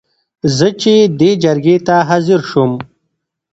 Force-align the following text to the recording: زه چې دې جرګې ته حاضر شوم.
زه 0.57 0.67
چې 0.81 0.93
دې 1.19 1.31
جرګې 1.43 1.75
ته 1.87 1.95
حاضر 2.09 2.39
شوم. 2.49 2.71